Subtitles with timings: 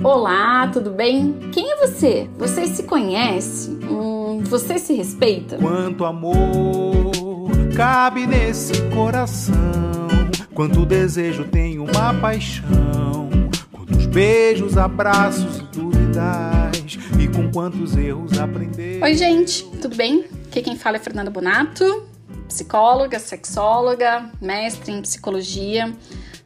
[0.00, 1.34] Olá, tudo bem?
[1.52, 2.26] Quem é você?
[2.38, 3.70] Você se conhece?
[3.82, 5.58] Hum, você se respeita?
[5.58, 7.12] Quanto amor
[7.76, 10.08] cabe nesse coração?
[10.54, 13.28] Quanto desejo tem uma paixão?
[13.70, 16.98] Quantos beijos, abraços e dúvidas?
[17.20, 19.02] E com quantos erros aprender?
[19.02, 20.24] Oi, gente, tudo bem?
[20.46, 22.04] Aqui quem fala é Fernanda Bonato,
[22.52, 25.92] psicóloga, sexóloga, mestre em psicologia.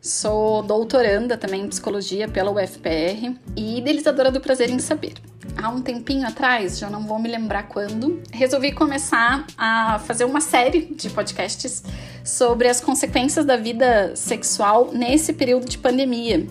[0.01, 5.15] Sou doutoranda também em psicologia pela UFPR e idealizadora do Prazer em Saber.
[5.57, 10.41] Há um tempinho atrás, já não vou me lembrar quando, resolvi começar a fazer uma
[10.41, 11.83] série de podcasts
[12.25, 16.47] sobre as consequências da vida sexual nesse período de pandemia.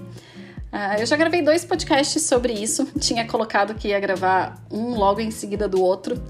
[0.73, 5.21] Uh, eu já gravei dois podcasts sobre isso, tinha colocado que ia gravar um logo
[5.21, 6.21] em seguida do outro,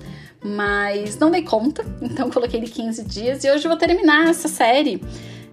[0.45, 5.02] mas não dei conta, então coloquei de 15 dias e hoje vou terminar essa série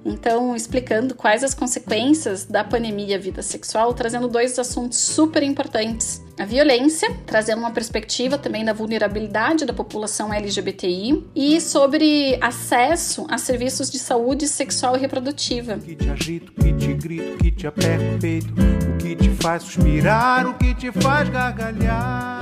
[0.05, 6.23] então, explicando quais as consequências da pandemia à vida sexual, trazendo dois assuntos super importantes.
[6.39, 13.39] A violência, trazendo uma perspectiva também da vulnerabilidade da população LGBTI e sobre acesso a
[13.39, 15.75] serviços de saúde sexual e reprodutiva.
[15.75, 18.99] O que te agito, o que te grito, o que te aperta o peito, o
[18.99, 22.42] que te faz suspirar, o que te faz gargalhar.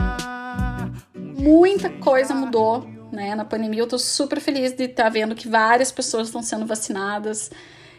[1.40, 3.34] Muita coisa mudou né?
[3.34, 6.66] Na pandemia eu tô super feliz de estar tá vendo que várias pessoas estão sendo
[6.66, 7.50] vacinadas.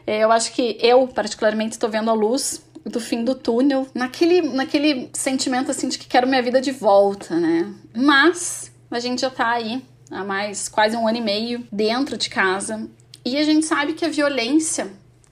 [0.05, 4.41] É, eu acho que eu, particularmente, estou vendo a luz do fim do túnel, naquele,
[4.41, 7.71] naquele sentimento assim de que quero minha vida de volta, né?
[7.95, 12.27] Mas a gente já tá aí há mais quase um ano e meio dentro de
[12.27, 12.89] casa
[13.23, 14.91] e a gente sabe que a violência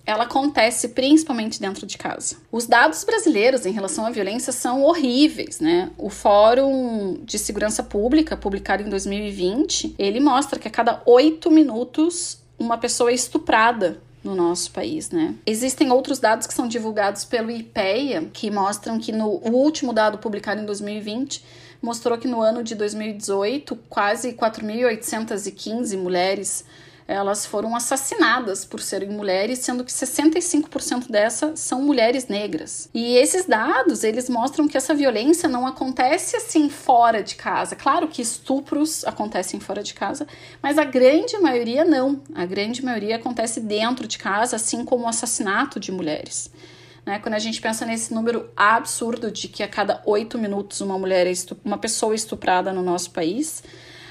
[0.10, 2.38] ela acontece principalmente dentro de casa.
[2.52, 5.92] Os dados brasileiros em relação à violência são horríveis, né?
[6.00, 12.40] O Fórum de Segurança Pública, publicado em 2020, ele mostra que a cada oito minutos
[12.58, 15.36] uma pessoa é estuprada no nosso país, né?
[15.46, 20.60] Existem outros dados que são divulgados pelo IPEA que mostram que no último dado publicado
[20.60, 21.46] em 2020
[21.82, 26.66] mostrou que no ano de 2018 quase 4.815 mulheres
[27.10, 32.88] elas foram assassinadas por serem mulheres, sendo que 65% dessas são mulheres negras.
[32.94, 37.76] E esses dados, eles mostram que essa violência não acontece assim fora de casa.
[37.76, 40.28] Claro que estupros acontecem fora de casa,
[40.62, 42.22] mas a grande maioria não.
[42.36, 46.52] A grande maioria acontece dentro de casa, assim como o assassinato de mulheres.
[47.04, 47.18] Né?
[47.18, 51.26] Quando a gente pensa nesse número absurdo de que a cada oito minutos uma mulher
[51.26, 51.34] é
[51.66, 53.64] uma pessoa é estuprada no nosso país,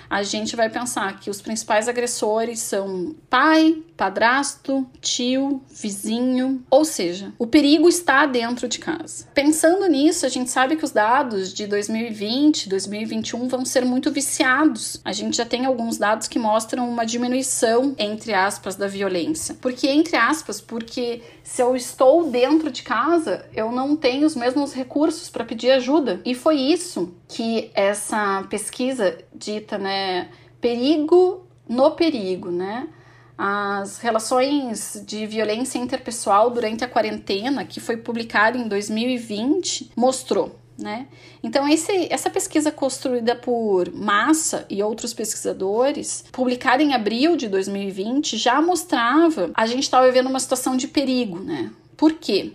[0.09, 7.33] a gente vai pensar que os principais agressores são pai, padrasto, tio, vizinho, ou seja,
[7.39, 9.27] o perigo está dentro de casa.
[9.35, 15.01] Pensando nisso, a gente sabe que os dados de 2020, 2021 vão ser muito viciados.
[15.05, 19.57] A gente já tem alguns dados que mostram uma diminuição, entre aspas, da violência.
[19.61, 24.73] Porque, entre aspas, porque se eu estou dentro de casa, eu não tenho os mesmos
[24.73, 26.21] recursos para pedir ajuda.
[26.25, 30.29] E foi isso que essa pesquisa dita, né,
[30.61, 32.89] perigo no perigo, né?
[33.37, 41.09] As relações de violência interpessoal durante a quarentena, que foi publicada em 2020, mostrou né?
[41.43, 48.37] Então, esse, essa pesquisa construída por Massa e outros pesquisadores, publicada em abril de 2020,
[48.37, 51.41] já mostrava a gente estava vivendo uma situação de perigo.
[51.41, 51.73] Né?
[51.97, 52.53] Por quê?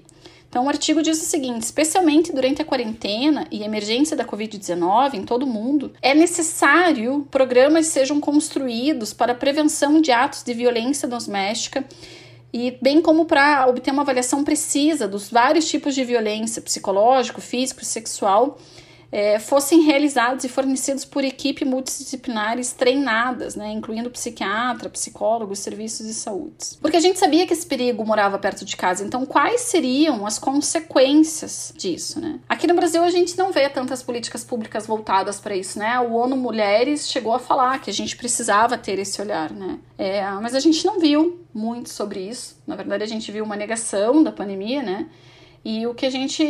[0.54, 5.24] Então, o artigo diz o seguinte: especialmente durante a quarentena e emergência da Covid-19 em
[5.24, 11.84] todo o mundo, é necessário programas sejam construídos para prevenção de atos de violência doméstica
[12.54, 17.82] e bem como para obter uma avaliação precisa dos vários tipos de violência psicológico, físico
[17.82, 18.60] e sexual
[19.14, 26.16] é, fossem realizados e fornecidos por equipe multidisciplinares treinadas, né, incluindo psiquiatra, psicólogos, serviços de
[26.16, 26.80] saúde.
[26.82, 30.40] Porque a gente sabia que esse perigo morava perto de casa, então quais seriam as
[30.40, 32.20] consequências disso?
[32.20, 32.40] Né?
[32.50, 36.00] Aqui no Brasil a gente não vê tantas políticas públicas voltadas para isso, né?
[36.00, 39.78] O ONU Mulheres chegou a falar que a gente precisava ter esse olhar, né?
[39.96, 42.58] É, mas a gente não viu muito sobre isso.
[42.66, 45.08] Na verdade, a gente viu uma negação da pandemia, né?
[45.66, 46.44] E o que a gente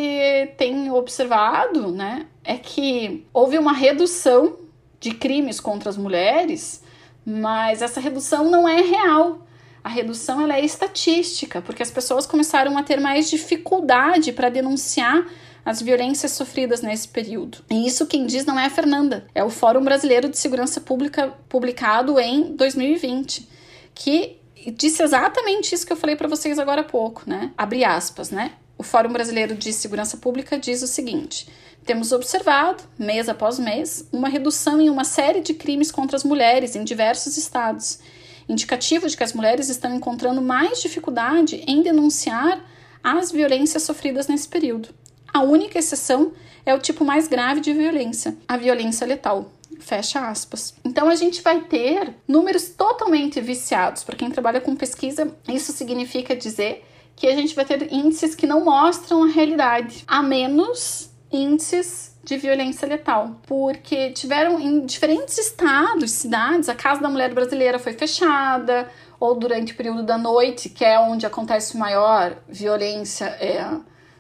[0.58, 4.58] tem observado, né, é que houve uma redução
[5.00, 6.84] de crimes contra as mulheres,
[7.26, 9.46] mas essa redução não é real.
[9.84, 15.28] A redução ela é estatística, porque as pessoas começaram a ter mais dificuldade para denunciar
[15.66, 17.60] as violências sofridas nesse período.
[17.70, 21.34] E isso quem diz não é a Fernanda, é o Fórum Brasileiro de Segurança Pública
[21.48, 23.48] publicado em 2020,
[23.94, 24.38] que
[24.72, 27.52] disse exatamente isso que eu falei para vocês agora há pouco, né?
[27.58, 28.54] Abre aspas, né?
[28.78, 31.48] O Fórum Brasileiro de Segurança Pública diz o seguinte:
[31.86, 36.76] temos observado, mês após mês, uma redução em uma série de crimes contra as mulheres
[36.76, 38.00] em diversos estados,
[38.48, 42.64] indicativo de que as mulheres estão encontrando mais dificuldade em denunciar
[43.04, 44.90] as violências sofridas nesse período.
[45.34, 46.32] A única exceção
[46.66, 49.52] é o tipo mais grave de violência, a violência letal.
[49.80, 50.74] Fecha aspas.
[50.84, 54.04] Então a gente vai ter números totalmente viciados.
[54.04, 56.86] Para quem trabalha com pesquisa, isso significa dizer
[57.16, 62.38] que a gente vai ter índices que não mostram a realidade, a menos índices de
[62.38, 68.90] violência letal, porque tiveram em diferentes estados, cidades, a Casa da Mulher Brasileira foi fechada,
[69.20, 73.66] ou durante o período da noite, que é onde acontece maior violência, é,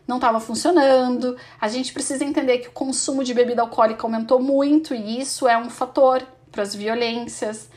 [0.07, 1.37] não estava funcionando.
[1.59, 5.57] A gente precisa entender que o consumo de bebida alcoólica aumentou muito e isso é
[5.57, 7.69] um fator para as violências.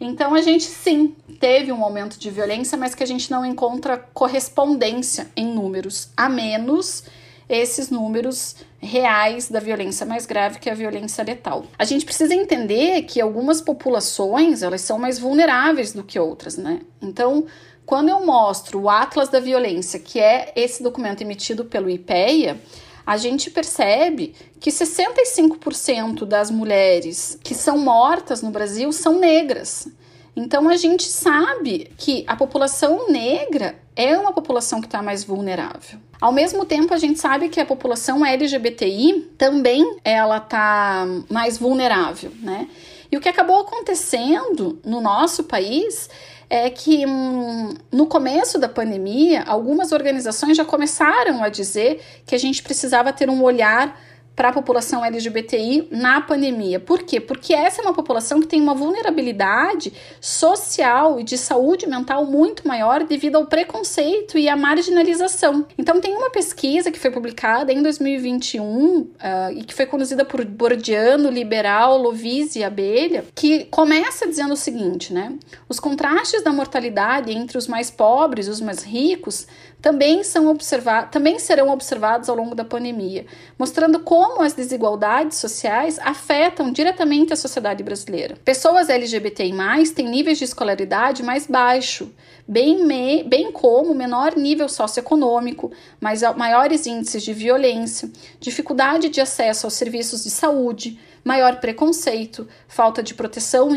[0.00, 3.96] Então a gente sim teve um aumento de violência, mas que a gente não encontra
[4.12, 7.04] correspondência em números, a menos
[7.48, 11.64] esses números reais da violência mais grave, que é a violência letal.
[11.78, 16.80] A gente precisa entender que algumas populações, elas são mais vulneráveis do que outras, né?
[17.00, 17.46] Então,
[17.86, 22.60] quando eu mostro o Atlas da Violência, que é esse documento emitido pelo IPEA,
[23.06, 29.88] a gente percebe que 65% das mulheres que são mortas no Brasil são negras.
[30.36, 36.00] Então a gente sabe que a população negra é uma população que está mais vulnerável.
[36.20, 42.32] Ao mesmo tempo, a gente sabe que a população LGBTI também ela está mais vulnerável,
[42.40, 42.68] né?
[43.14, 46.10] E o que acabou acontecendo no nosso país
[46.50, 52.38] é que hum, no começo da pandemia, algumas organizações já começaram a dizer que a
[52.38, 53.96] gente precisava ter um olhar
[54.34, 56.80] para a população LGBTI na pandemia.
[56.80, 57.20] Por quê?
[57.20, 62.66] Porque essa é uma população que tem uma vulnerabilidade social e de saúde mental muito
[62.66, 65.66] maior devido ao preconceito e à marginalização.
[65.78, 70.24] Então, tem uma pesquisa que foi publicada em 2021 uh, ah, e que foi conduzida
[70.24, 75.32] por Bordiano, Liberal, Lovise e Abelha, que começa dizendo o seguinte, né?
[75.68, 79.46] Os contrastes da mortalidade entre os mais pobres e os mais ricos
[79.84, 83.26] também, são observados, também serão observados ao longo da pandemia,
[83.58, 88.38] mostrando como as desigualdades sociais afetam diretamente a sociedade brasileira.
[88.42, 89.52] Pessoas LGBTI+,
[89.94, 92.10] têm níveis de escolaridade mais baixo,
[92.48, 95.70] bem, me, bem como menor nível socioeconômico,
[96.00, 98.10] mais, maiores índices de violência,
[98.40, 103.70] dificuldade de acesso aos serviços de saúde, maior preconceito, falta de proteção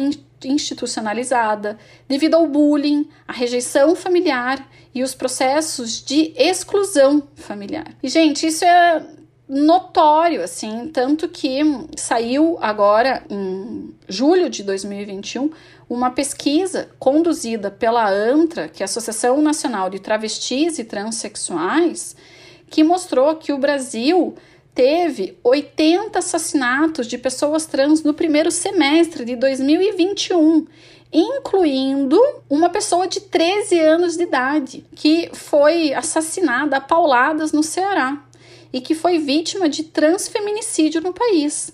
[0.44, 1.78] institucionalizada,
[2.08, 7.88] devido ao bullying, à rejeição familiar e os processos de exclusão familiar.
[8.04, 9.06] E, gente, isso é
[9.48, 11.62] notório, assim, tanto que
[11.96, 15.50] saiu agora em julho de 2021
[15.90, 22.14] uma pesquisa conduzida pela ANTRA, que é a Associação Nacional de Travestis e Transsexuais,
[22.70, 24.36] que mostrou que o Brasil
[24.78, 30.68] teve 80 assassinatos de pessoas trans no primeiro semestre de 2021,
[31.12, 38.24] incluindo uma pessoa de 13 anos de idade que foi assassinada a pauladas no Ceará
[38.72, 41.72] e que foi vítima de transfeminicídio no país.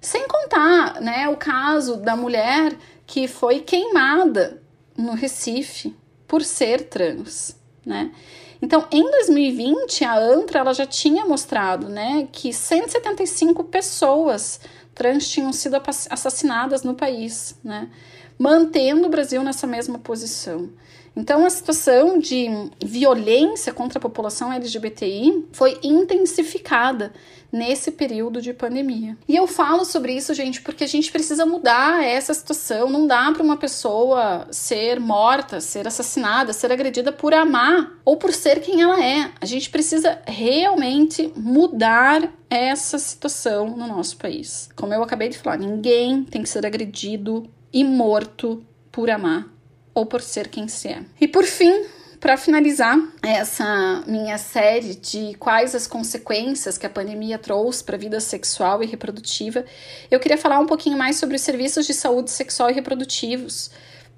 [0.00, 2.76] Sem contar, né, o caso da mulher
[3.08, 4.62] que foi queimada
[4.96, 5.92] no Recife
[6.28, 8.12] por ser trans, né?
[8.60, 14.60] Então, em 2020, a ANTRA ela já tinha mostrado né, que 175 pessoas
[14.94, 15.76] trans tinham sido
[16.10, 17.90] assassinadas no país, né,
[18.38, 20.70] mantendo o Brasil nessa mesma posição.
[21.16, 22.46] Então, a situação de
[22.84, 27.10] violência contra a população LGBTI foi intensificada
[27.50, 29.16] nesse período de pandemia.
[29.26, 32.90] E eu falo sobre isso, gente, porque a gente precisa mudar essa situação.
[32.90, 38.34] Não dá para uma pessoa ser morta, ser assassinada, ser agredida por amar ou por
[38.34, 39.30] ser quem ela é.
[39.40, 44.68] A gente precisa realmente mudar essa situação no nosso país.
[44.76, 49.55] Como eu acabei de falar, ninguém tem que ser agredido e morto por amar
[49.96, 51.02] ou por ser quem se é.
[51.18, 51.86] E por fim,
[52.20, 57.98] para finalizar essa minha série de quais as consequências que a pandemia trouxe para a
[57.98, 59.64] vida sexual e reprodutiva,
[60.10, 63.70] eu queria falar um pouquinho mais sobre os serviços de saúde sexual e reprodutivos,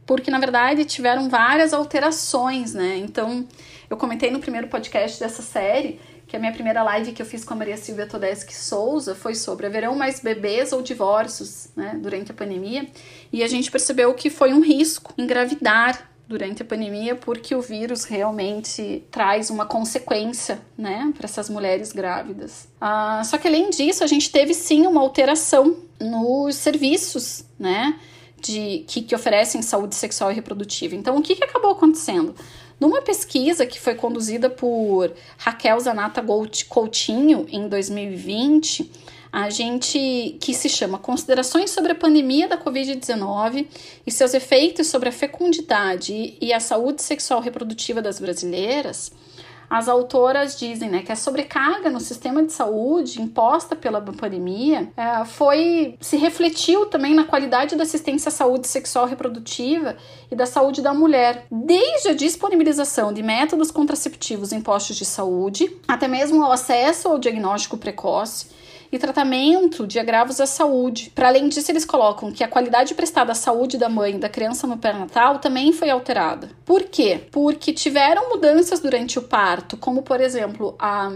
[0.04, 2.96] porque na verdade tiveram várias alterações, né?
[2.96, 3.46] Então,
[3.88, 7.42] eu comentei no primeiro podcast dessa série que a minha primeira live que eu fiz
[7.42, 12.30] com a Maria Silvia Todeschi Souza foi sobre haverão mais bebês ou divórcios né, durante
[12.30, 12.86] a pandemia,
[13.32, 18.04] e a gente percebeu que foi um risco engravidar durante a pandemia, porque o vírus
[18.04, 22.68] realmente traz uma consequência, né, para essas mulheres grávidas.
[22.78, 27.98] Ah, só que além disso, a gente teve sim uma alteração nos serviços, né,
[28.38, 30.94] de que, que oferecem saúde sexual e reprodutiva.
[30.94, 32.34] Então, o que, que acabou acontecendo?
[32.80, 36.24] Numa pesquisa que foi conduzida por Raquel Zanata
[36.68, 38.90] Coutinho em 2020,
[39.32, 43.66] a gente que se chama Considerações sobre a pandemia da Covid-19
[44.06, 49.12] e seus efeitos sobre a fecundidade e a saúde sexual reprodutiva das brasileiras,
[49.68, 55.24] as autoras dizem né, que a sobrecarga no sistema de saúde imposta pela pandemia é,
[55.24, 59.96] foi se refletiu também na qualidade da assistência à saúde sexual reprodutiva
[60.30, 65.70] e da saúde da mulher, desde a disponibilização de métodos contraceptivos em postos de saúde,
[65.86, 68.58] até mesmo ao acesso ao diagnóstico precoce
[68.90, 71.12] e tratamento de agravos à saúde.
[71.14, 74.28] Para além disso, eles colocam que a qualidade prestada à saúde da mãe e da
[74.28, 76.50] criança no pré-natal também foi alterada.
[76.64, 77.20] Por quê?
[77.30, 81.10] Porque tiveram mudanças durante o parto, como por exemplo, a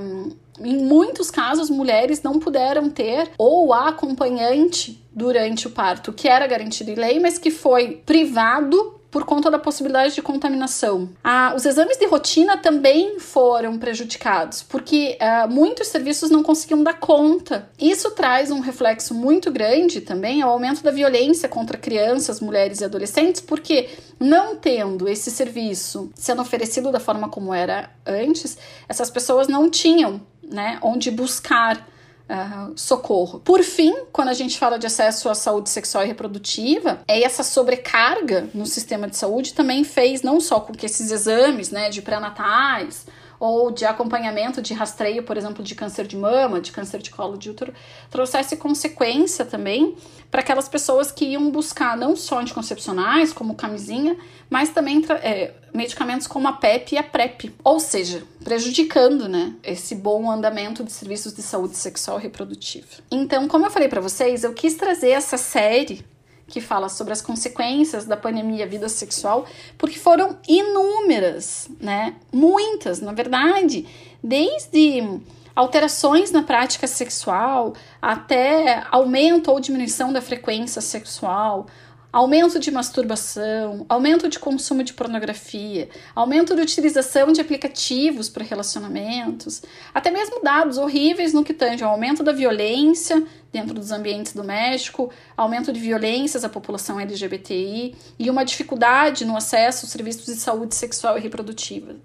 [0.61, 6.47] em muitos casos, mulheres não puderam ter ou a acompanhante durante o parto, que era
[6.47, 11.11] garantido em lei, mas que foi privado por conta da possibilidade de contaminação.
[11.23, 16.95] Ah, os exames de rotina também foram prejudicados, porque ah, muitos serviços não conseguiam dar
[16.95, 17.69] conta.
[17.79, 22.85] Isso traz um reflexo muito grande também ao aumento da violência contra crianças, mulheres e
[22.87, 28.57] adolescentes, porque não tendo esse serviço sendo oferecido da forma como era antes,
[28.89, 31.87] essas pessoas não tinham né, onde buscar
[32.31, 33.41] Uh, socorro.
[33.41, 37.43] Por fim, quando a gente fala de acesso à saúde sexual e reprodutiva, é essa
[37.43, 42.01] sobrecarga no sistema de saúde também fez não só com que esses exames, né, de
[42.01, 43.07] pré-natais
[43.43, 47.37] ou de acompanhamento de rastreio, por exemplo, de câncer de mama, de câncer de colo
[47.37, 47.75] de útero,
[48.09, 49.97] trouxesse consequência também
[50.31, 54.17] para aquelas pessoas que iam buscar não só anticoncepcionais, como camisinha,
[54.49, 59.97] mas também é, medicamentos como a PEP e a PrEP, ou seja, prejudicando, né, esse
[59.97, 62.87] bom andamento de serviços de saúde sexual e reprodutiva.
[63.11, 66.05] Então, como eu falei para vocês, eu quis trazer essa série
[66.53, 69.47] que fala sobre as consequências da pandemia à vida sexual,
[69.79, 72.15] porque foram inúmeras, né?
[72.31, 73.87] Muitas, na verdade,
[74.23, 75.19] desde
[75.57, 81.67] alterações na prática sexual até aumento ou diminuição da frequência sexual,
[82.13, 89.63] aumento de masturbação, aumento de consumo de pornografia, aumento de utilização de aplicativos para relacionamentos,
[89.95, 95.09] até mesmo dados horríveis no que tange ao aumento da violência dentro dos ambientes domésticos,
[95.35, 100.75] aumento de violências à população LGBTI e uma dificuldade no acesso aos serviços de saúde
[100.75, 101.97] sexual e reprodutiva.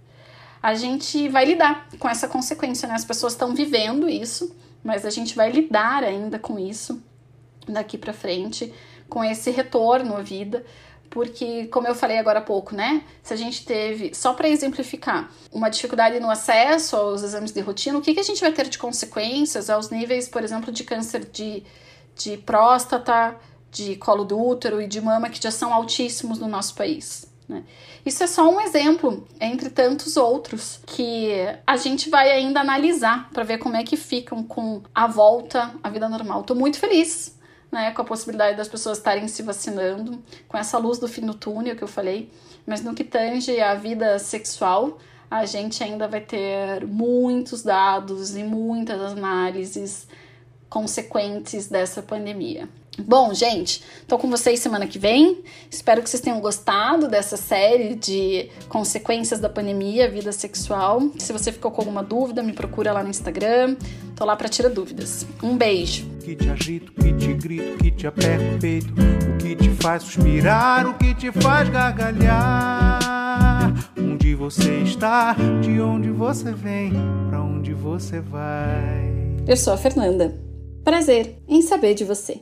[0.64, 2.96] A gente vai lidar com essa consequência, né?
[2.96, 7.02] As pessoas estão vivendo isso, mas a gente vai lidar ainda com isso
[7.68, 8.74] daqui para frente
[9.10, 10.66] com esse retorno à vida,
[11.10, 13.04] porque, como eu falei agora há pouco, né?
[13.24, 17.98] Se a gente teve, só para exemplificar, uma dificuldade no acesso aos exames de rotina,
[17.98, 21.26] o que, que a gente vai ter de consequências aos níveis, por exemplo, de câncer
[21.26, 21.64] de,
[22.16, 23.36] de próstata,
[23.72, 27.26] de colo do útero e de mama, que já são altíssimos no nosso país.
[27.48, 27.64] Né?
[28.06, 31.32] Isso é só um exemplo, entre tantos outros, que
[31.66, 35.90] a gente vai ainda analisar para ver como é que ficam com a volta à
[35.90, 36.42] vida normal.
[36.42, 37.37] Estou muito feliz
[37.72, 41.34] né, com a possibilidade das pessoas estarem se vacinando, com essa luz do fim do
[41.34, 42.32] túnel que eu falei,
[42.66, 44.98] mas no que tange a vida sexual,
[45.30, 50.08] a gente ainda vai ter muitos dados e muitas análises
[50.70, 52.70] consequentes dessa pandemia.
[53.00, 55.44] Bom, gente, tô com vocês semana que vem.
[55.70, 61.02] Espero que vocês tenham gostado dessa série de consequências da pandemia, vida sexual.
[61.18, 63.76] Se você ficou com alguma dúvida, me procura lá no Instagram.
[64.16, 65.28] Tô lá para tirar dúvidas.
[65.44, 66.10] Um beijo.
[66.22, 70.02] Que te agito, que te grito, que te aperta o peito, o que te faz
[70.04, 73.00] suspirar, o que te faz gargalhar.
[73.96, 76.92] Onde você está, de onde você vem,
[77.30, 79.14] para onde você vai.
[79.48, 80.38] Eu sou a Fernanda.
[80.84, 82.42] Prazer em saber de você.